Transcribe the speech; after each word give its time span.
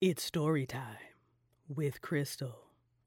It's 0.00 0.22
story 0.22 0.64
time 0.64 0.96
with 1.68 2.00
Crystal. 2.00 2.54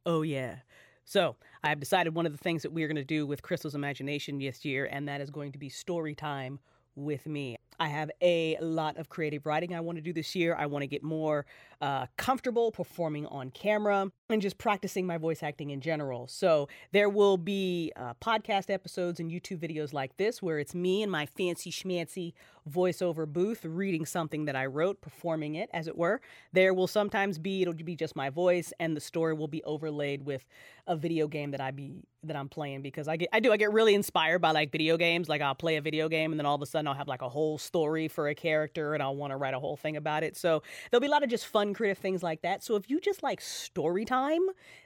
Oh, 0.05 0.21
yeah. 0.21 0.57
So, 1.05 1.37
I've 1.63 1.79
decided 1.79 2.13
one 2.13 2.27
of 2.27 2.31
the 2.33 2.37
things 2.37 2.61
that 2.61 2.71
we're 2.71 2.87
going 2.87 2.97
to 2.97 3.03
do 3.03 3.25
with 3.25 3.41
Crystal's 3.41 3.73
imagination 3.73 4.37
this 4.37 4.63
year, 4.63 4.85
and 4.85 5.07
that 5.07 5.19
is 5.19 5.31
going 5.31 5.53
to 5.53 5.57
be 5.57 5.69
story 5.69 6.13
time 6.13 6.59
with 6.95 7.25
me. 7.25 7.57
I 7.83 7.87
have 7.87 8.09
a 8.21 8.57
lot 8.61 8.95
of 8.95 9.09
creative 9.09 9.45
writing 9.45 9.75
I 9.75 9.81
want 9.81 9.97
to 9.97 10.01
do 10.01 10.13
this 10.13 10.35
year. 10.35 10.55
I 10.57 10.67
want 10.67 10.83
to 10.83 10.87
get 10.87 11.03
more 11.03 11.45
uh, 11.81 12.05
comfortable 12.15 12.71
performing 12.71 13.25
on 13.25 13.51
camera 13.51 14.09
and 14.29 14.41
just 14.41 14.57
practicing 14.57 15.05
my 15.05 15.17
voice 15.17 15.43
acting 15.43 15.69
in 15.69 15.81
general. 15.81 16.29
So 16.29 16.69
there 16.93 17.09
will 17.09 17.35
be 17.35 17.91
uh, 17.97 18.13
podcast 18.21 18.69
episodes 18.69 19.19
and 19.19 19.29
YouTube 19.29 19.59
videos 19.59 19.91
like 19.91 20.15
this 20.15 20.41
where 20.41 20.59
it's 20.59 20.73
me 20.73 21.03
and 21.03 21.11
my 21.11 21.25
fancy 21.25 21.71
schmancy 21.71 22.31
voiceover 22.71 23.27
booth 23.27 23.65
reading 23.65 24.05
something 24.05 24.45
that 24.45 24.55
I 24.55 24.65
wrote, 24.67 25.01
performing 25.01 25.55
it 25.55 25.69
as 25.73 25.89
it 25.89 25.97
were. 25.97 26.21
There 26.53 26.73
will 26.73 26.87
sometimes 26.87 27.37
be 27.37 27.63
it'll 27.63 27.73
be 27.73 27.97
just 27.97 28.15
my 28.15 28.29
voice 28.29 28.71
and 28.79 28.95
the 28.95 29.01
story 29.01 29.33
will 29.33 29.49
be 29.49 29.61
overlaid 29.65 30.25
with 30.25 30.45
a 30.87 30.95
video 30.95 31.27
game 31.27 31.51
that 31.51 31.61
I 31.61 31.71
be 31.71 32.03
that 32.23 32.35
I'm 32.35 32.49
playing 32.49 32.81
because 32.81 33.07
I 33.07 33.17
get 33.17 33.29
I 33.31 33.39
do 33.39 33.51
I 33.51 33.57
get 33.57 33.71
really 33.71 33.93
inspired 33.93 34.39
by 34.39 34.51
like 34.51 34.71
video 34.71 34.97
games. 34.97 35.29
Like 35.29 35.41
I'll 35.41 35.55
play 35.55 35.77
a 35.77 35.81
video 35.81 36.09
game 36.09 36.31
and 36.31 36.39
then 36.39 36.45
all 36.45 36.55
of 36.55 36.61
a 36.61 36.65
sudden 36.65 36.87
I'll 36.87 36.93
have 36.93 37.07
like 37.07 37.21
a 37.21 37.29
whole 37.29 37.57
story 37.57 38.07
for 38.07 38.27
a 38.27 38.35
character 38.35 38.93
and 38.93 39.01
I'll 39.01 39.15
want 39.15 39.31
to 39.31 39.37
write 39.37 39.53
a 39.53 39.59
whole 39.59 39.77
thing 39.77 39.97
about 39.97 40.23
it. 40.23 40.35
So 40.35 40.61
there'll 40.89 41.01
be 41.01 41.07
a 41.07 41.11
lot 41.11 41.23
of 41.23 41.29
just 41.29 41.45
fun, 41.47 41.73
creative 41.73 41.97
things 41.97 42.21
like 42.23 42.41
that. 42.41 42.63
So 42.63 42.75
if 42.75 42.89
you 42.89 42.99
just 42.99 43.23
like 43.23 43.39
story 43.41 44.05
time, 44.05 44.41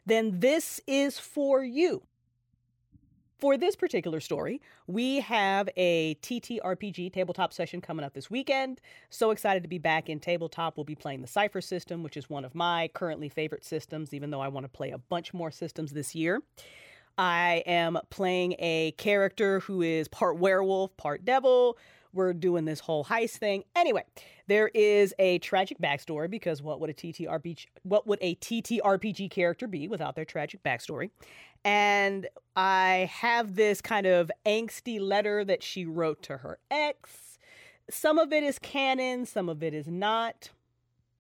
then 0.06 0.40
this 0.40 0.80
is 0.88 1.18
for 1.18 1.64
you. 1.64 2.04
For 3.40 3.56
this 3.56 3.76
particular 3.76 4.20
story, 4.20 4.62
we 4.88 5.20
have 5.20 5.70
a 5.78 6.16
TTRPG 6.24 7.14
tabletop 7.14 7.54
session 7.54 7.82
coming 7.82 8.04
up 8.04 8.16
this 8.16 8.32
weekend. 8.32 8.82
So 9.12 9.30
excited 9.30 9.62
to 9.62 9.70
be 9.70 9.78
back 9.78 10.10
in 10.10 10.20
tabletop. 10.20 10.76
We'll 10.76 10.86
be 10.86 10.96
playing 10.96 11.22
the 11.22 11.28
Cypher 11.28 11.62
system, 11.62 12.02
which 12.02 12.18
is 12.18 12.32
one 12.32 12.46
of 12.46 12.56
my 12.56 12.90
currently 12.96 13.30
favorite 13.30 13.64
systems, 13.64 14.12
even 14.12 14.32
though 14.32 14.42
I 14.42 14.48
want 14.48 14.64
to 14.64 14.70
play 14.70 14.90
a 14.90 14.98
bunch 14.98 15.36
more 15.36 15.52
systems 15.52 15.92
this 15.92 16.16
year. 16.16 16.42
I 17.20 17.62
am 17.68 18.00
playing 18.10 18.56
a 18.58 18.94
character 18.98 19.60
who 19.60 19.84
is 19.84 20.08
part 20.08 20.38
werewolf, 20.40 20.98
part 20.98 21.24
devil. 21.24 21.78
We're 22.14 22.34
doing 22.34 22.66
this 22.66 22.80
whole 22.80 23.06
heist 23.06 23.38
thing. 23.38 23.64
Anyway, 23.76 24.04
there 24.48 24.70
is 24.74 25.14
a 25.20 25.38
tragic 25.40 25.78
backstory 25.80 26.30
because 26.30 26.64
what 26.64 26.80
would 26.80 26.90
a 26.90 26.94
TTRPG 26.94 27.68
what 27.84 28.08
would 28.08 28.18
a 28.22 28.34
TTRPG 28.36 29.30
character 29.30 29.68
be 29.68 29.88
without 29.88 30.16
their 30.16 30.26
tragic 30.26 30.64
backstory? 30.64 31.12
And 31.68 32.30
I 32.56 33.12
have 33.12 33.56
this 33.56 33.82
kind 33.82 34.06
of 34.06 34.32
angsty 34.46 35.02
letter 35.02 35.44
that 35.44 35.62
she 35.62 35.84
wrote 35.84 36.24
to 36.24 36.38
her 36.38 36.60
ex. 36.72 37.38
Some 37.90 38.18
of 38.18 38.32
it 38.32 38.42
is 38.42 38.58
canon, 38.58 39.26
some 39.26 39.50
of 39.50 39.62
it 39.62 39.74
is 39.74 39.86
not. 39.86 40.52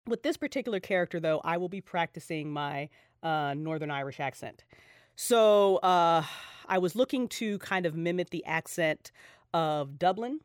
With 0.08 0.24
this 0.24 0.38
particular 0.38 0.80
character, 0.80 1.20
though, 1.20 1.42
I 1.44 1.58
will 1.58 1.68
be 1.68 1.82
practicing 1.82 2.50
my 2.50 2.88
uh, 3.22 3.56
Northern 3.58 3.92
Irish 3.92 4.22
accent. 4.22 4.64
So 5.18 5.78
uh, 5.78 6.24
I 6.66 6.78
was 6.78 6.96
looking 6.96 7.28
to 7.28 7.58
kind 7.60 7.86
of 7.86 7.98
mimic 7.98 8.30
the 8.30 8.46
accent 8.46 9.12
of 9.54 10.00
Dublin. 10.00 10.40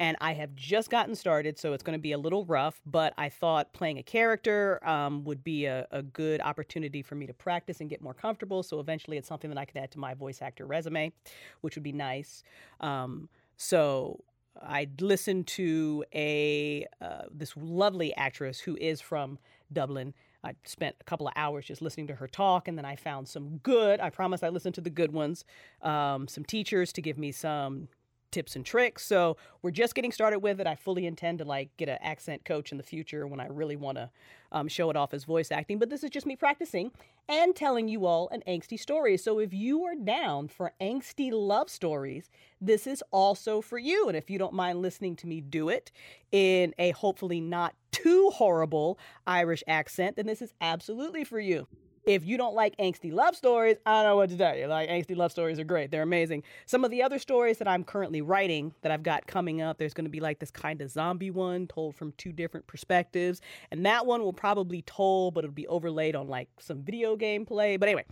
And 0.00 0.16
I 0.18 0.32
have 0.32 0.56
just 0.56 0.88
gotten 0.88 1.14
started, 1.14 1.58
so 1.58 1.74
it's 1.74 1.82
going 1.82 1.96
to 1.96 2.02
be 2.02 2.12
a 2.12 2.18
little 2.18 2.46
rough, 2.46 2.80
but 2.86 3.12
I 3.18 3.28
thought 3.28 3.74
playing 3.74 3.98
a 3.98 4.02
character 4.02 4.80
um, 4.88 5.24
would 5.24 5.44
be 5.44 5.66
a, 5.66 5.86
a 5.90 6.02
good 6.02 6.40
opportunity 6.40 7.02
for 7.02 7.16
me 7.16 7.26
to 7.26 7.34
practice 7.34 7.82
and 7.82 7.90
get 7.90 8.00
more 8.00 8.14
comfortable. 8.14 8.62
So 8.62 8.80
eventually 8.80 9.18
it's 9.18 9.28
something 9.28 9.50
that 9.50 9.58
I 9.58 9.66
could 9.66 9.76
add 9.76 9.90
to 9.90 9.98
my 9.98 10.14
voice 10.14 10.40
actor 10.40 10.64
resume, 10.64 11.12
which 11.60 11.76
would 11.76 11.82
be 11.82 11.92
nice. 11.92 12.42
Um, 12.80 13.28
so 13.58 14.24
I 14.58 14.88
listened 15.00 15.46
to 15.48 16.02
a 16.14 16.86
uh, 17.02 17.24
this 17.30 17.52
lovely 17.54 18.14
actress 18.16 18.58
who 18.58 18.78
is 18.80 19.02
from 19.02 19.38
Dublin. 19.70 20.14
I 20.42 20.54
spent 20.64 20.96
a 20.98 21.04
couple 21.04 21.28
of 21.28 21.34
hours 21.36 21.66
just 21.66 21.82
listening 21.82 22.06
to 22.06 22.14
her 22.14 22.26
talk, 22.26 22.68
and 22.68 22.78
then 22.78 22.86
I 22.86 22.96
found 22.96 23.28
some 23.28 23.58
good. 23.58 24.00
I 24.00 24.08
promise 24.08 24.42
I 24.42 24.48
listened 24.48 24.76
to 24.76 24.80
the 24.80 24.88
good 24.88 25.12
ones. 25.12 25.44
Um, 25.82 26.26
some 26.26 26.46
teachers 26.46 26.90
to 26.94 27.02
give 27.02 27.18
me 27.18 27.32
some 27.32 27.88
tips 28.30 28.56
and 28.56 28.64
tricks. 28.64 29.04
So 29.04 29.36
we're 29.62 29.70
just 29.70 29.94
getting 29.94 30.12
started 30.12 30.40
with 30.40 30.60
it. 30.60 30.66
I 30.66 30.74
fully 30.74 31.06
intend 31.06 31.38
to 31.38 31.44
like 31.44 31.76
get 31.76 31.88
an 31.88 31.98
accent 32.00 32.44
coach 32.44 32.72
in 32.72 32.78
the 32.78 32.84
future 32.84 33.26
when 33.26 33.40
I 33.40 33.46
really 33.46 33.76
want 33.76 33.98
to 33.98 34.10
um, 34.52 34.68
show 34.68 34.90
it 34.90 34.96
off 34.96 35.14
as 35.14 35.24
voice 35.24 35.50
acting. 35.50 35.78
But 35.78 35.90
this 35.90 36.02
is 36.02 36.10
just 36.10 36.26
me 36.26 36.36
practicing 36.36 36.92
and 37.28 37.54
telling 37.54 37.88
you 37.88 38.06
all 38.06 38.28
an 38.30 38.42
angsty 38.48 38.78
story. 38.78 39.16
So 39.16 39.38
if 39.38 39.52
you 39.52 39.84
are 39.84 39.94
down 39.94 40.48
for 40.48 40.72
angsty 40.80 41.30
love 41.32 41.70
stories, 41.70 42.30
this 42.60 42.86
is 42.86 43.02
also 43.12 43.60
for 43.60 43.78
you. 43.78 44.08
And 44.08 44.16
if 44.16 44.30
you 44.30 44.38
don't 44.38 44.54
mind 44.54 44.82
listening 44.82 45.16
to 45.16 45.26
me 45.26 45.40
do 45.40 45.68
it 45.68 45.92
in 46.32 46.74
a 46.78 46.90
hopefully 46.92 47.40
not 47.40 47.74
too 47.92 48.30
horrible 48.30 48.98
Irish 49.26 49.62
accent, 49.66 50.16
then 50.16 50.26
this 50.26 50.42
is 50.42 50.52
absolutely 50.60 51.24
for 51.24 51.40
you 51.40 51.66
if 52.04 52.24
you 52.24 52.36
don't 52.36 52.54
like 52.54 52.76
angsty 52.78 53.12
love 53.12 53.36
stories, 53.36 53.76
I 53.84 54.02
don't 54.02 54.10
know 54.10 54.16
what 54.16 54.30
to 54.30 54.36
tell 54.36 54.56
you. 54.56 54.66
Like 54.66 54.88
angsty 54.88 55.16
love 55.16 55.32
stories 55.32 55.58
are 55.58 55.64
great. 55.64 55.90
They're 55.90 56.02
amazing. 56.02 56.42
Some 56.66 56.84
of 56.84 56.90
the 56.90 57.02
other 57.02 57.18
stories 57.18 57.58
that 57.58 57.68
I'm 57.68 57.84
currently 57.84 58.22
writing 58.22 58.72
that 58.82 58.90
I've 58.90 59.02
got 59.02 59.26
coming 59.26 59.60
up, 59.60 59.78
there's 59.78 59.94
going 59.94 60.06
to 60.06 60.10
be 60.10 60.20
like 60.20 60.38
this 60.38 60.50
kind 60.50 60.80
of 60.80 60.90
zombie 60.90 61.30
one 61.30 61.66
told 61.66 61.94
from 61.94 62.12
two 62.12 62.32
different 62.32 62.66
perspectives. 62.66 63.40
And 63.70 63.84
that 63.86 64.06
one 64.06 64.22
will 64.22 64.32
probably 64.32 64.82
told, 64.82 65.34
but 65.34 65.44
it'll 65.44 65.54
be 65.54 65.68
overlaid 65.68 66.16
on 66.16 66.28
like 66.28 66.48
some 66.58 66.82
video 66.82 67.16
gameplay. 67.16 67.78
But 67.78 67.88
anyway, 67.88 68.04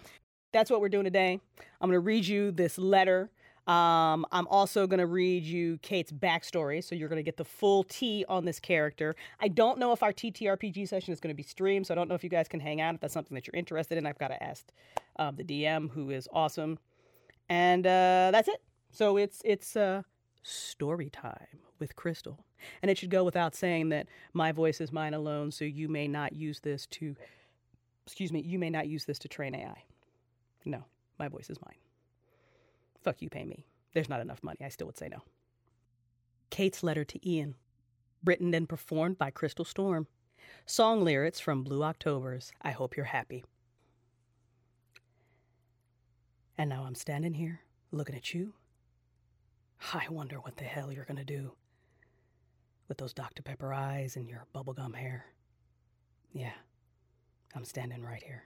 that's 0.52 0.70
what 0.70 0.80
we're 0.80 0.88
doing 0.88 1.04
today. 1.04 1.40
I'm 1.80 1.88
going 1.88 1.96
to 1.96 2.00
read 2.00 2.26
you 2.26 2.50
this 2.50 2.78
letter 2.78 3.30
um, 3.68 4.24
I'm 4.32 4.46
also 4.48 4.86
going 4.86 4.98
to 4.98 5.06
read 5.06 5.44
you 5.44 5.76
Cait's 5.82 6.10
backstory, 6.10 6.82
so 6.82 6.94
you're 6.94 7.10
going 7.10 7.18
to 7.18 7.22
get 7.22 7.36
the 7.36 7.44
full 7.44 7.84
T 7.84 8.24
on 8.26 8.46
this 8.46 8.58
character. 8.58 9.14
I 9.40 9.48
don't 9.48 9.78
know 9.78 9.92
if 9.92 10.02
our 10.02 10.12
TTRPG 10.12 10.88
session 10.88 11.12
is 11.12 11.20
going 11.20 11.28
to 11.28 11.36
be 11.36 11.42
streamed, 11.42 11.86
so 11.86 11.92
I 11.92 11.94
don't 11.94 12.08
know 12.08 12.14
if 12.14 12.24
you 12.24 12.30
guys 12.30 12.48
can 12.48 12.60
hang 12.60 12.80
out 12.80 12.94
if 12.94 13.02
that's 13.02 13.12
something 13.12 13.34
that 13.34 13.46
you're 13.46 13.54
interested 13.54 13.98
in. 13.98 14.06
I've 14.06 14.18
got 14.18 14.28
to 14.28 14.42
ask 14.42 14.64
um, 15.16 15.36
the 15.36 15.44
DM, 15.44 15.90
who 15.90 16.08
is 16.08 16.26
awesome, 16.32 16.78
and 17.50 17.86
uh, 17.86 18.30
that's 18.32 18.48
it. 18.48 18.62
So 18.90 19.18
it's 19.18 19.42
it's 19.44 19.76
uh, 19.76 20.00
story 20.42 21.10
time 21.10 21.58
with 21.78 21.94
Crystal, 21.94 22.46
and 22.80 22.90
it 22.90 22.96
should 22.96 23.10
go 23.10 23.22
without 23.22 23.54
saying 23.54 23.90
that 23.90 24.06
my 24.32 24.50
voice 24.50 24.80
is 24.80 24.92
mine 24.92 25.12
alone, 25.12 25.52
so 25.52 25.66
you 25.66 25.90
may 25.90 26.08
not 26.08 26.32
use 26.32 26.60
this 26.60 26.86
to, 26.86 27.14
excuse 28.06 28.32
me, 28.32 28.40
you 28.40 28.58
may 28.58 28.70
not 28.70 28.88
use 28.88 29.04
this 29.04 29.18
to 29.18 29.28
train 29.28 29.54
AI. 29.54 29.84
No, 30.64 30.84
my 31.18 31.28
voice 31.28 31.50
is 31.50 31.58
mine. 31.60 31.76
Fuck 33.08 33.22
you, 33.22 33.30
pay 33.30 33.46
me. 33.46 33.64
There's 33.94 34.10
not 34.10 34.20
enough 34.20 34.42
money. 34.42 34.58
I 34.62 34.68
still 34.68 34.86
would 34.86 34.98
say 34.98 35.08
no. 35.08 35.22
Cait's 36.50 36.82
Letter 36.82 37.06
to 37.06 37.18
Eoin. 37.20 37.54
Written 38.22 38.52
and 38.52 38.68
performed 38.68 39.16
by 39.16 39.30
Crystal 39.30 39.64
Storm. 39.64 40.08
Song 40.66 41.02
lyrics 41.02 41.40
from 41.40 41.64
Blue 41.64 41.82
Octobers. 41.82 42.52
I 42.60 42.72
hope 42.72 42.98
you're 42.98 43.06
happy. 43.06 43.46
And 46.58 46.68
now 46.68 46.84
I'm 46.86 46.94
standing 46.94 47.32
here 47.32 47.60
looking 47.92 48.14
at 48.14 48.34
you. 48.34 48.52
I 49.94 50.04
wonder 50.10 50.36
what 50.36 50.58
the 50.58 50.64
hell 50.64 50.92
you're 50.92 51.06
going 51.06 51.16
to 51.16 51.24
do 51.24 51.52
with 52.88 52.98
those 52.98 53.14
Dr. 53.14 53.42
Pepper 53.42 53.72
eyes 53.72 54.16
and 54.16 54.28
your 54.28 54.44
bubblegum 54.54 54.94
hair. 54.94 55.24
Yeah, 56.34 56.52
I'm 57.54 57.64
standing 57.64 58.02
right 58.02 58.22
here. 58.22 58.42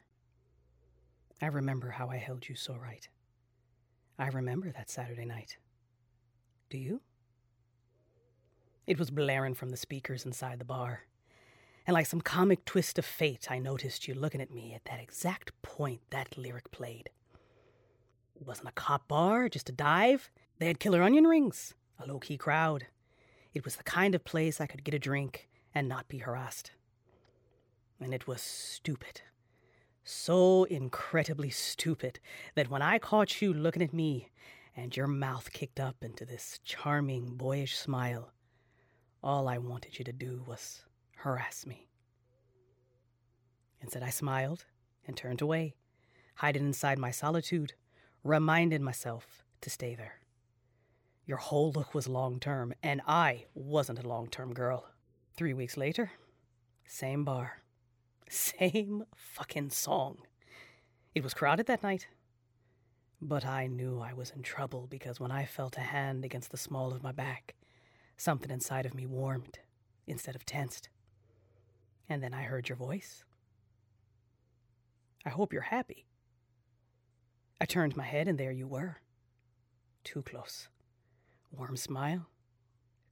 I 1.41 1.47
remember 1.47 1.91
how 1.91 2.11
I 2.11 2.19
held 2.19 2.49
you 2.49 2.55
so 2.55 2.77
right. 2.77 3.09
I 4.23 4.29
remember 4.29 4.71
that 4.71 4.89
Saturday 4.89 5.25
night. 5.25 5.57
Do 6.71 6.79
you? 6.79 7.01
It 8.87 8.97
was 8.97 9.11
blaring 9.11 9.55
from 9.55 9.71
the 9.71 9.77
speakers 9.77 10.25
inside 10.25 10.61
the 10.61 10.65
bar. 10.65 11.01
And 11.89 11.95
like 11.95 12.07
some 12.07 12.21
comic 12.21 12.65
twist 12.65 13.01
of 13.01 13.05
fate, 13.05 13.49
I 13.51 13.59
noticed 13.59 14.07
you 14.07 14.15
looking 14.15 14.41
at 14.41 14.53
me 14.53 14.75
at 14.75 14.85
that 14.85 15.01
exact 15.01 15.61
point 15.63 16.03
that 16.11 16.39
lyric 16.39 16.71
played. 16.71 17.11
It 18.37 18.47
wasn't 18.47 18.69
a 18.69 18.73
cop 18.73 19.09
bar, 19.09 19.49
just 19.49 19.69
a 19.69 19.73
dive. 19.73 20.31
They 20.61 20.69
had 20.69 20.79
killer 20.79 21.03
onion 21.03 21.27
rings, 21.27 21.75
a 21.99 22.07
low 22.07 22.21
key 22.21 22.37
crowd. 22.37 22.87
It 23.55 23.65
was 23.65 23.75
the 23.75 23.83
kind 23.83 24.15
of 24.15 24.23
place 24.23 24.61
I 24.61 24.69
could 24.69 24.85
get 24.85 24.95
a 24.95 25.01
drink 25.01 25.49
and 25.75 25.89
not 25.89 26.07
be 26.07 26.19
harassed. 26.19 26.71
And 28.01 28.15
it 28.15 28.29
was 28.29 28.41
stupid 28.41 29.23
so 30.05 30.65
incredibly 30.65 31.51
stupid 31.51 32.19
that 32.55 32.71
when 32.71 32.83
I 32.83 32.99
caught 32.99 33.41
you 33.41 33.53
looking 33.53 33.83
at 33.83 33.93
me 33.93 34.31
and 34.77 34.97
your 34.97 35.07
mouth 35.07 35.53
kicked 35.53 35.79
up 35.79 35.97
into 36.03 36.25
this 36.25 36.59
charming, 36.65 37.37
boyish 37.37 37.77
smile, 37.77 38.33
all 39.23 39.49
I 39.49 39.59
wanted 39.59 39.99
you 39.99 40.05
to 40.05 40.13
do 40.13 40.43
was 40.47 40.85
harass 41.17 41.67
me. 41.67 41.89
Instead, 43.81 44.03
I 44.03 44.11
smiled 44.11 44.65
and 45.07 45.17
turned 45.17 45.43
away, 45.43 45.75
hiding 46.37 46.65
inside 46.65 46.99
my 46.99 47.11
solitude, 47.11 47.75
reminded 48.25 48.81
myself 48.81 49.43
to 49.61 49.71
stay 49.71 49.95
there. 49.95 50.21
Your 51.25 51.39
whole 51.39 51.73
look 51.73 51.95
was 51.95 52.09
long 52.09 52.41
term, 52.41 52.75
and 52.83 53.01
I 53.07 53.47
wasn't 53.55 54.03
a 54.03 54.09
long 54.09 54.29
term 54.29 54.53
girl. 54.55 54.87
Three 55.35 55.55
weeks 55.55 55.77
later, 55.77 56.11
same 56.87 57.25
bar. 57.25 57.62
Same 58.33 59.05
fucking 59.15 59.69
song. 59.69 60.17
It 61.15 61.23
was 61.23 61.35
crowded 61.35 61.67
that 61.67 61.83
night. 61.83 62.07
But 63.21 63.45
I 63.45 63.67
knew 63.67 64.01
I 64.01 64.15
was 64.15 64.31
in 64.31 64.41
trouble 64.41 64.87
because 64.89 65.21
when 65.21 65.31
I 65.31 65.45
felt 65.45 65.77
a 65.77 65.81
hand 65.81 66.25
against 66.25 66.51
the 66.51 66.57
small 66.57 66.95
of 66.95 67.03
my 67.03 67.13
back, 67.13 67.55
something 68.17 68.51
inside 68.51 68.87
of 68.87 68.95
me 68.95 69.05
warmed 69.05 69.59
instead 70.07 70.35
of 70.35 70.47
tensed. 70.47 70.89
And 72.09 72.23
then 72.23 72.33
I 72.33 72.45
heard 72.45 72.71
your 72.71 72.77
voice. 72.77 73.23
I 75.27 75.29
hope 75.29 75.53
you're 75.53 75.61
happy. 75.61 76.07
I 77.61 77.67
turned 77.67 77.99
my 77.99 78.05
head, 78.05 78.29
and 78.29 78.39
there 78.39 78.51
you 78.51 78.67
were. 78.67 78.97
Too 80.05 80.23
close. 80.23 80.69
Warm 81.51 81.77
smile, 81.77 82.29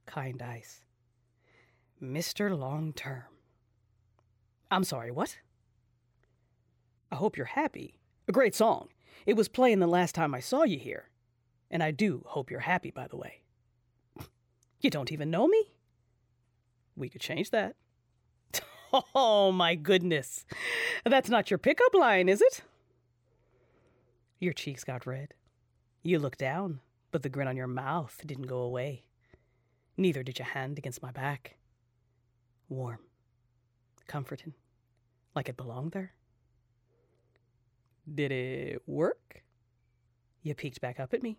kind 0.07 0.41
eyes. 0.41 0.81
Mr. 2.01 2.57
Long 2.57 2.91
Term. 2.91 3.30
I'm 4.71 4.85
sorry, 4.85 5.11
what? 5.11 5.37
I 7.11 7.15
hope 7.15 7.35
you're 7.35 7.45
happy. 7.45 7.99
A 8.29 8.31
great 8.31 8.55
song. 8.55 8.87
It 9.25 9.35
was 9.35 9.49
playing 9.49 9.79
the 9.79 9.87
last 9.87 10.15
time 10.15 10.33
I 10.33 10.39
saw 10.39 10.63
you 10.63 10.79
here. 10.79 11.09
And 11.69 11.83
I 11.83 11.91
do 11.91 12.23
hope 12.25 12.49
you're 12.49 12.61
happy, 12.61 12.89
by 12.89 13.07
the 13.07 13.17
way. 13.17 13.41
You 14.79 14.89
don't 14.89 15.11
even 15.11 15.29
know 15.29 15.47
me? 15.47 15.73
We 16.95 17.09
could 17.09 17.21
change 17.21 17.51
that. 17.51 17.75
Oh, 19.15 19.53
my 19.53 19.75
goodness. 19.75 20.45
That's 21.05 21.29
not 21.29 21.49
your 21.49 21.57
pickup 21.57 21.93
line, 21.93 22.27
is 22.27 22.41
it? 22.41 22.61
Your 24.37 24.51
cheeks 24.51 24.83
got 24.83 25.05
red. 25.05 25.33
You 26.03 26.19
looked 26.19 26.39
down, 26.39 26.81
but 27.09 27.23
the 27.23 27.29
grin 27.29 27.47
on 27.47 27.55
your 27.55 27.67
mouth 27.67 28.19
didn't 28.25 28.47
go 28.47 28.57
away. 28.57 29.05
Neither 29.95 30.23
did 30.23 30.39
your 30.39 30.47
hand 30.47 30.77
against 30.77 31.01
my 31.01 31.11
back. 31.11 31.55
Warm, 32.67 32.99
comforting, 34.07 34.55
like 35.35 35.49
it 35.49 35.57
belonged 35.57 35.91
there. 35.91 36.13
Did 38.13 38.31
it 38.31 38.81
work? 38.85 39.43
You 40.43 40.55
peeked 40.55 40.81
back 40.81 40.99
up 40.99 41.13
at 41.13 41.23
me. 41.23 41.37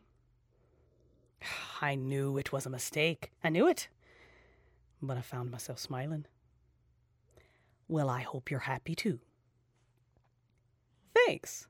I 1.80 1.94
knew 1.96 2.38
it 2.38 2.52
was 2.52 2.66
a 2.66 2.70
mistake. 2.70 3.32
I 3.42 3.48
knew 3.48 3.68
it. 3.68 3.88
But 5.00 5.16
I 5.16 5.20
found 5.20 5.50
myself 5.50 5.78
smiling. 5.78 6.26
Well, 7.88 8.08
I 8.08 8.20
hope 8.20 8.50
you're 8.50 8.60
happy 8.60 8.94
too. 8.94 9.18
Thanks. 11.14 11.66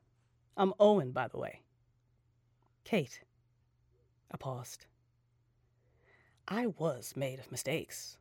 I'm 0.56 0.72
Eoin, 0.78 1.12
by 1.12 1.28
the 1.28 1.38
way. 1.38 1.62
Cait. 2.84 3.22
I 4.30 4.36
paused. 4.36 4.86
I 6.46 6.66
was 6.66 7.14
made 7.16 7.38
of 7.38 7.50
mistakes. 7.50 8.19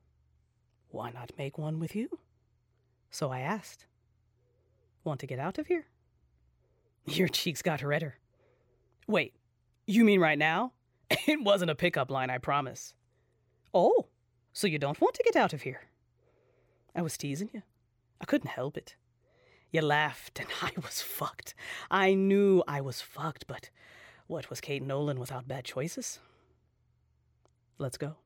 Why 0.90 1.12
not 1.12 1.32
make 1.38 1.58
one 1.58 1.80
with 1.80 1.96
you? 1.96 2.20
So 3.10 3.30
I 3.30 3.40
asked. 3.40 3.86
Want 5.04 5.20
to 5.22 5.28
get 5.28 5.40
out 5.40 5.58
of 5.58 5.68
here? 5.68 5.86
Your 7.06 7.28
cheeks 7.28 7.62
got 7.62 7.82
redder. 7.82 8.18
Wait, 9.08 9.34
you 9.88 10.04
mean 10.04 10.20
right 10.20 10.38
now? 10.38 10.74
It 11.28 11.44
wasn't 11.44 11.72
a 11.72 11.76
pickup 11.76 12.10
line, 12.10 12.30
I 12.30 12.38
promise. 12.38 12.94
Oh, 13.74 14.08
so 14.54 14.68
you 14.68 14.80
don't 14.80 15.02
want 15.02 15.16
to 15.16 15.24
get 15.24 15.36
out 15.36 15.54
of 15.54 15.64
here? 15.64 15.82
I 16.96 17.02
was 17.02 17.18
teasing 17.18 17.50
you. 17.54 17.64
I 18.22 18.26
couldn't 18.26 18.50
help 18.50 18.78
it. 18.78 18.96
You 19.72 19.82
laughed, 19.82 20.40
and 20.40 20.50
I 20.62 20.72
was 20.78 21.02
fucked. 21.02 21.56
I 21.90 22.14
knew 22.14 22.64
I 22.68 22.82
was 22.82 23.02
fucked, 23.02 23.48
but 23.48 23.70
what 24.28 24.50
was 24.50 24.62
Cait 24.62 24.84
Nolan 24.84 25.20
without 25.20 25.48
bad 25.48 25.66
choices? 25.66 26.20
Let's 27.78 27.98
go. 27.98 28.18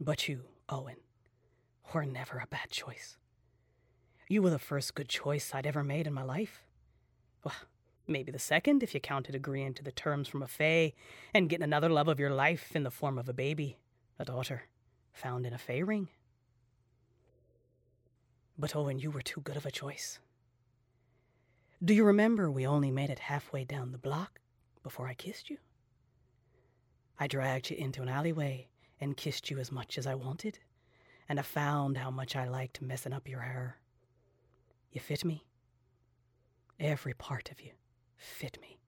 But 0.00 0.28
you, 0.28 0.44
Eoin, 0.68 0.96
were 1.92 2.06
never 2.06 2.38
a 2.38 2.46
bad 2.46 2.70
choice. 2.70 3.17
You 4.28 4.42
were 4.42 4.50
the 4.50 4.58
first 4.58 4.94
good 4.94 5.08
choice 5.08 5.54
I'd 5.54 5.66
ever 5.66 5.82
made 5.82 6.06
in 6.06 6.12
my 6.12 6.22
life. 6.22 6.62
Well, 7.44 7.54
maybe 8.06 8.30
the 8.30 8.38
second 8.38 8.82
if 8.82 8.92
you 8.92 9.00
counted 9.00 9.34
agreeing 9.34 9.72
to 9.74 9.82
the 9.82 9.90
terms 9.90 10.28
from 10.28 10.42
a 10.42 10.46
fae 10.46 10.92
and 11.32 11.48
getting 11.48 11.64
another 11.64 11.88
love 11.88 12.08
of 12.08 12.20
your 12.20 12.30
life 12.30 12.76
in 12.76 12.82
the 12.82 12.90
form 12.90 13.18
of 13.18 13.28
a 13.28 13.32
baby, 13.32 13.78
a 14.18 14.26
daughter, 14.26 14.64
found 15.14 15.46
in 15.46 15.54
a 15.54 15.58
fae 15.58 15.78
ring. 15.78 16.08
But 18.58 18.72
Eoin, 18.72 19.00
you 19.00 19.10
were 19.10 19.22
too 19.22 19.40
good 19.40 19.56
of 19.56 19.64
a 19.64 19.70
choice. 19.70 20.18
Do 21.82 21.94
you 21.94 22.04
remember 22.04 22.50
we 22.50 22.66
only 22.66 22.90
made 22.90 23.08
it 23.08 23.20
halfway 23.20 23.64
down 23.64 23.92
the 23.92 23.98
block 23.98 24.40
before 24.82 25.06
I 25.06 25.14
kissed 25.14 25.48
you? 25.48 25.56
I 27.18 27.28
dragged 27.28 27.70
you 27.70 27.76
into 27.76 28.02
an 28.02 28.08
alleyway 28.08 28.68
and 29.00 29.16
kissed 29.16 29.48
you 29.48 29.58
as 29.58 29.72
much 29.72 29.96
as 29.96 30.06
I 30.06 30.16
wanted, 30.16 30.58
and 31.28 31.38
I 31.38 31.42
found 31.42 31.96
how 31.96 32.10
much 32.10 32.36
I 32.36 32.46
liked 32.46 32.82
messing 32.82 33.12
up 33.12 33.28
your 33.28 33.40
hair. 33.40 33.78
You 34.90 35.00
fit 35.00 35.24
me. 35.24 35.44
Every 36.80 37.14
part 37.14 37.50
of 37.50 37.60
you 37.60 37.72
fit 38.16 38.58
me. 38.60 38.78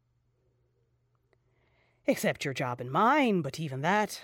Except 2.06 2.44
your 2.44 2.54
job 2.54 2.80
and 2.80 2.90
mine, 2.90 3.42
but 3.42 3.60
even 3.60 3.82
that. 3.82 4.22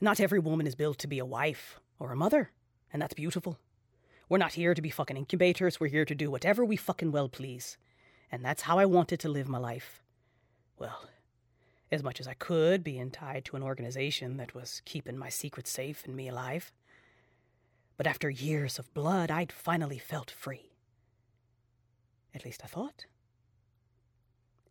Not 0.00 0.20
every 0.20 0.38
woman 0.38 0.66
is 0.66 0.74
built 0.74 0.98
to 0.98 1.06
be 1.06 1.18
a 1.18 1.24
wife 1.24 1.80
or 1.98 2.12
a 2.12 2.16
mother, 2.16 2.50
and 2.92 3.00
that's 3.00 3.14
beautiful. 3.14 3.58
We're 4.28 4.38
not 4.38 4.54
here 4.54 4.74
to 4.74 4.82
be 4.82 4.90
fucking 4.90 5.16
incubators. 5.16 5.78
We're 5.78 5.88
here 5.88 6.04
to 6.04 6.14
do 6.14 6.30
whatever 6.30 6.64
we 6.64 6.76
fucking 6.76 7.12
well 7.12 7.28
please. 7.28 7.76
And 8.30 8.44
that's 8.44 8.62
how 8.62 8.78
I 8.78 8.86
wanted 8.86 9.20
to 9.20 9.28
live 9.28 9.48
my 9.48 9.58
life. 9.58 10.02
Well, 10.78 11.08
as 11.92 12.02
much 12.02 12.20
as 12.20 12.26
I 12.26 12.34
could, 12.34 12.82
being 12.82 13.10
tied 13.10 13.44
to 13.46 13.56
an 13.56 13.62
organization 13.62 14.36
that 14.38 14.54
was 14.54 14.82
keeping 14.84 15.16
my 15.16 15.28
secret 15.28 15.66
safe 15.66 16.04
and 16.04 16.16
me 16.16 16.28
alive. 16.28 16.72
But 17.96 18.06
after 18.06 18.28
years 18.28 18.78
of 18.78 18.92
blood, 18.94 19.30
I'd 19.30 19.52
finally 19.52 19.98
felt 19.98 20.30
free. 20.30 20.72
At 22.34 22.44
least 22.44 22.62
I 22.64 22.66
thought. 22.66 23.06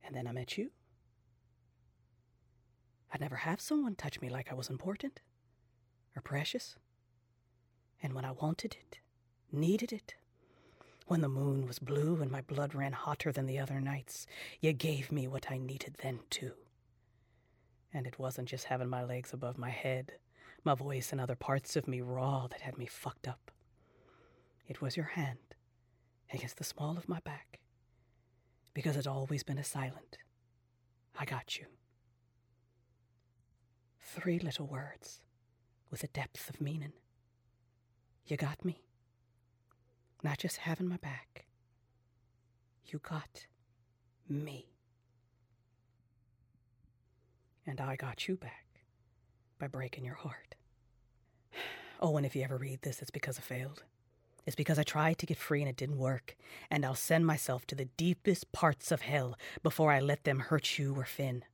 And 0.03 0.15
then 0.15 0.27
I 0.27 0.31
met 0.31 0.57
you. 0.57 0.71
I'd 3.13 3.21
never 3.21 3.37
have 3.37 3.61
someone 3.61 3.95
touch 3.95 4.19
me 4.19 4.29
like 4.29 4.51
I 4.51 4.55
was 4.55 4.69
important 4.69 5.21
or 6.15 6.21
precious. 6.21 6.75
And 8.01 8.13
when 8.13 8.25
I 8.25 8.31
wanted 8.31 8.75
it, 8.79 8.99
needed 9.51 9.93
it, 9.93 10.15
when 11.07 11.21
the 11.21 11.29
moon 11.29 11.67
was 11.67 11.79
blue 11.79 12.21
and 12.21 12.31
my 12.31 12.41
blood 12.41 12.73
ran 12.73 12.93
hotter 12.93 13.31
than 13.31 13.45
the 13.45 13.59
other 13.59 13.79
nights, 13.79 14.25
you 14.59 14.73
gave 14.73 15.11
me 15.11 15.27
what 15.27 15.51
I 15.51 15.57
needed 15.57 15.97
then, 16.01 16.19
too. 16.29 16.53
And 17.93 18.07
it 18.07 18.17
wasn't 18.17 18.49
just 18.49 18.65
having 18.65 18.89
my 18.89 19.03
legs 19.03 19.31
above 19.31 19.57
my 19.57 19.69
head, 19.69 20.13
my 20.65 20.75
voice 20.75 21.11
and 21.11 21.19
other 21.19 21.35
parts 21.35 21.75
of 21.75 21.87
me 21.87 22.01
raw 22.01 22.47
that 22.47 22.61
had 22.61 22.77
me 22.77 22.85
fucked 22.85 23.27
up. 23.27 23.51
It 24.67 24.81
was 24.81 24.95
your 24.95 25.07
hand 25.07 25.55
against 26.33 26.57
the 26.57 26.63
small 26.63 26.97
of 26.97 27.09
my 27.09 27.19
back, 27.19 27.59
because 28.73 28.95
it's 28.95 29.07
always 29.07 29.43
been 29.43 29.57
a 29.57 29.63
silent, 29.63 30.17
I 31.19 31.25
got 31.25 31.57
you. 31.57 31.65
Three 34.01 34.39
little 34.39 34.67
words 34.67 35.21
with 35.91 36.03
a 36.03 36.07
depth 36.07 36.49
of 36.49 36.61
meaning. 36.61 36.93
You 38.25 38.37
got 38.37 38.63
me. 38.63 38.83
Not 40.23 40.37
just 40.37 40.57
having 40.57 40.87
my 40.87 40.97
back. 40.97 41.45
You 42.85 42.99
got 42.99 43.47
me. 44.29 44.69
And 47.67 47.79
I 47.81 47.95
got 47.95 48.27
you 48.27 48.37
back 48.37 48.72
by 49.63 49.67
breaking 49.67 50.03
your 50.03 50.15
heart. 50.15 50.55
Oh, 52.01 52.17
and 52.17 52.25
if 52.25 52.35
you 52.35 52.43
ever 52.43 52.57
read 52.57 52.81
this, 52.81 53.01
it's 53.01 53.09
because 53.09 53.37
I 53.37 53.41
failed. 53.41 53.83
It's 54.45 54.57
because 54.57 54.77
I 54.77 54.83
tried 54.83 55.17
to 55.19 55.25
get 55.25 55.37
free 55.37 55.61
and 55.61 55.69
it 55.69 55.77
didn't 55.77 55.99
work, 55.99 56.35
and 56.69 56.85
I'll 56.85 56.95
send 56.95 57.25
myself 57.25 57.65
to 57.67 57.75
the 57.75 57.87
deepest 57.95 58.51
parts 58.51 58.91
of 58.91 59.03
hell 59.03 59.37
before 59.61 59.93
I 59.93 60.01
let 60.01 60.25
them 60.25 60.39
hurt 60.39 60.77
you 60.77 60.93
or 60.95 61.05
Finn. 61.05 61.45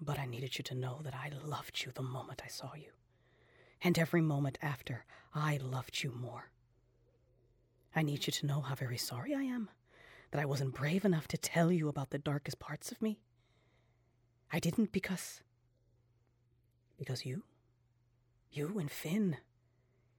But 0.00 0.18
I 0.18 0.24
needed 0.24 0.56
you 0.56 0.64
to 0.64 0.74
know 0.74 1.00
that 1.04 1.14
I 1.14 1.30
loved 1.44 1.84
you 1.84 1.92
the 1.92 2.00
moment 2.00 2.40
I 2.42 2.48
saw 2.48 2.70
you, 2.74 2.92
and 3.82 3.98
every 3.98 4.22
moment 4.22 4.56
after, 4.62 5.04
I 5.34 5.58
loved 5.58 6.02
you 6.02 6.12
more. 6.18 6.50
I 7.94 8.00
need 8.00 8.26
you 8.26 8.32
to 8.32 8.46
know 8.46 8.62
how 8.62 8.74
very 8.74 8.96
sorry 8.96 9.34
I 9.34 9.42
am 9.42 9.68
that 10.30 10.40
I 10.40 10.46
wasn't 10.46 10.74
brave 10.74 11.04
enough 11.04 11.28
to 11.28 11.36
tell 11.36 11.70
you 11.70 11.88
about 11.88 12.08
the 12.08 12.18
darkest 12.18 12.58
parts 12.58 12.90
of 12.90 13.02
me. 13.02 13.20
I 14.50 14.60
didn't 14.60 14.92
because. 14.92 15.42
Because 16.98 17.24
you. 17.24 17.42
You 18.50 18.78
and 18.78 18.90
Finn. 18.90 19.36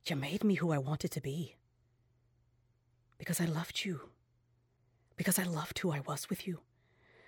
You 0.06 0.16
made 0.16 0.44
me 0.44 0.56
who 0.56 0.72
I 0.72 0.78
wanted 0.78 1.12
to 1.12 1.22
be. 1.22 1.56
Because 3.18 3.42
I 3.42 3.46
loved 3.46 3.84
you. 3.86 4.10
Because 5.18 5.38
I 5.38 5.44
loved 5.44 5.80
who 5.80 5.92
I 5.92 6.00
was 6.00 6.30
with 6.30 6.48
you. 6.48 6.62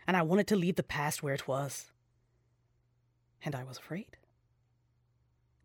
And 0.07 0.15
I 0.15 0.21
wanted 0.21 0.47
to 0.47 0.55
leave 0.55 0.77
the 0.77 0.83
past 0.83 1.21
where 1.21 1.33
it 1.33 1.47
was. 1.47 1.91
And 3.43 3.55
I 3.55 3.63
was 3.63 3.77
afraid 3.77 4.17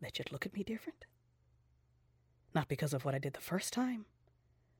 that 0.01 0.17
you'd 0.17 0.31
look 0.31 0.45
at 0.45 0.53
me 0.53 0.63
different. 0.63 1.05
Not 2.53 2.67
because 2.67 2.93
of 2.93 3.05
what 3.05 3.15
I 3.15 3.19
did 3.19 3.33
the 3.33 3.41
first 3.41 3.73
time, 3.73 4.05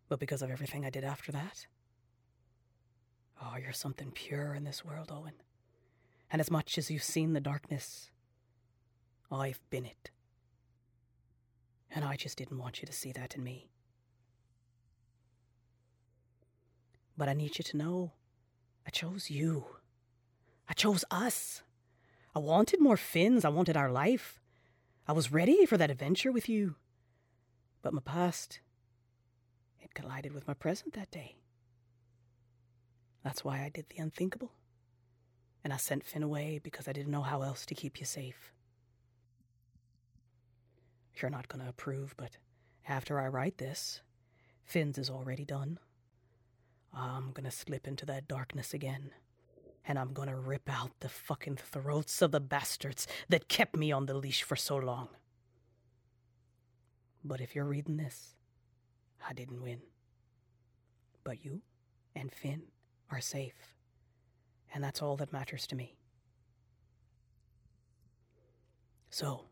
but 0.10 0.20
because 0.20 0.42
of 0.42 0.50
everything 0.50 0.86
I 0.86 0.90
did 0.90 1.04
after 1.04 1.32
that. 1.32 1.68
Oh, 3.42 3.56
you're 3.62 3.74
something 3.74 4.12
pure 4.12 4.54
in 4.54 4.64
this 4.64 4.84
world, 4.84 5.10
Eoin. 5.10 5.34
And 6.32 6.42
as 6.42 6.52
much 6.52 6.78
as 6.78 6.90
you've 6.90 7.04
seen 7.04 7.34
the 7.34 7.40
darkness, 7.40 8.10
I've 9.32 9.60
been 9.70 9.86
it. 9.86 10.12
And 11.92 12.04
I 12.06 12.16
just 12.16 12.38
didn't 12.38 12.60
want 12.60 12.82
you 12.82 12.86
to 12.86 12.94
see 12.94 13.12
that 13.14 13.36
in 13.36 13.44
me. 13.44 13.70
But 17.18 17.30
I 17.30 17.34
need 17.34 17.58
you 17.58 17.64
to 17.64 17.78
know 17.78 18.12
I 18.86 18.90
chose 18.90 19.30
you. 19.30 19.66
I 20.70 20.74
chose 20.74 21.04
us. 21.12 21.62
I 22.36 22.40
wanted 22.40 22.80
more 22.80 22.98
Finns. 22.98 23.44
I 23.44 23.50
wanted 23.50 23.76
our 23.76 23.92
life. 23.92 24.40
I 25.08 25.14
was 25.14 25.32
ready 25.32 25.66
for 25.66 25.78
that 25.78 25.92
adventure 25.92 26.32
with 26.32 26.48
you. 26.48 26.76
But 27.82 27.94
my 27.94 28.02
past, 28.02 28.60
it 29.82 29.94
collided 29.94 30.34
with 30.34 30.48
my 30.48 30.54
present 30.54 30.94
that 30.94 31.12
day. 31.12 31.38
That's 33.24 33.44
why 33.44 33.62
I 33.64 33.70
did 33.70 33.88
the 33.90 34.02
unthinkable. 34.02 34.52
And 35.64 35.74
I 35.74 35.78
sent 35.78 36.06
Finn 36.06 36.24
away 36.24 36.62
because 36.64 36.88
I 36.88 36.94
didn't 36.94 37.12
know 37.12 37.24
how 37.24 37.42
else 37.42 37.66
to 37.66 37.76
keep 37.76 38.00
you 38.00 38.06
safe. 38.06 38.54
You're 41.22 41.32
not 41.32 41.48
going 41.48 41.64
to 41.64 41.70
approve, 41.70 42.14
but 42.18 42.38
after 42.88 43.20
I 43.20 43.28
write 43.28 43.58
this, 43.58 44.02
Finn's 44.64 44.98
is 44.98 45.10
already 45.10 45.46
done. 45.46 45.80
I'm 46.94 47.32
gonna 47.32 47.52
slip 47.52 47.88
into 47.88 48.06
that 48.08 48.28
darkness 48.28 48.74
again. 48.74 49.12
And 49.86 49.98
I'm 49.98 50.14
gonna 50.14 50.38
rip 50.38 50.70
out 50.70 50.92
the 51.00 51.10
fucking 51.10 51.58
throats 51.58 52.22
of 52.22 52.32
the 52.32 52.42
bastards 52.42 53.08
that 53.30 53.48
kept 53.48 53.76
me 53.78 53.92
on 53.92 54.06
the 54.06 54.14
leash 54.14 54.44
for 54.44 54.56
so 54.56 54.76
long. 54.76 55.10
But 57.24 57.40
if 57.40 57.56
you're 57.56 57.66
reading 57.66 57.98
this, 57.98 58.36
I 59.28 59.34
didn't 59.34 59.62
win. 59.62 59.82
But 61.24 61.44
you 61.44 61.62
and 62.16 62.32
Finn 62.32 62.64
are 63.10 63.22
safe. 63.22 63.76
And 64.74 64.84
that's 64.84 65.02
all 65.02 65.16
that 65.18 65.32
matters 65.32 65.66
to 65.68 65.76
me. 65.76 65.96
So, 69.10 69.46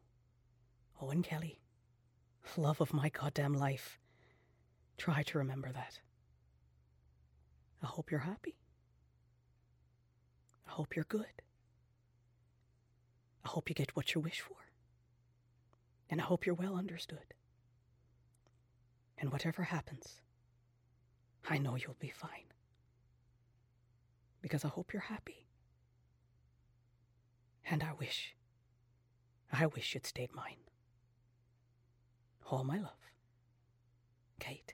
Eoin 1.02 1.24
Kelly, 1.24 1.60
love 2.56 2.80
of 2.80 2.94
my 2.94 3.10
goddamn 3.10 3.54
life, 3.54 4.00
try 4.98 5.24
to 5.24 5.38
remember 5.38 5.72
that. 5.72 6.00
I 7.84 7.88
hope 7.88 8.12
you're 8.12 8.22
happy. 8.22 8.56
I 10.68 10.72
hope 10.72 10.96
you're 10.96 11.06
good. 11.06 11.42
I 13.44 13.50
hope 13.50 13.70
you 13.70 13.76
get 13.76 13.96
what 13.96 14.16
you 14.16 14.22
wish 14.22 14.40
for. 14.40 14.56
And 16.10 16.22
I 16.22 16.24
hope 16.24 16.46
you're 16.46 16.56
well 16.56 16.76
understood. 16.76 17.34
And 19.18 19.32
whatever 19.32 19.64
happens, 19.64 20.22
I 21.48 21.58
know 21.58 21.76
you'll 21.76 21.98
be 22.00 22.14
fine. 22.16 22.54
Because 24.42 24.64
I 24.64 24.70
hope 24.70 24.94
you're 24.94 25.02
happy. 25.04 25.48
And 27.70 27.84
I 27.84 27.94
wish, 28.00 28.36
I 29.52 29.66
wish 29.66 29.94
you'd 29.94 30.06
stayed 30.06 30.34
mine 30.34 30.58
all 32.50 32.64
my 32.64 32.78
love, 32.78 33.12
Cait. 34.40 34.74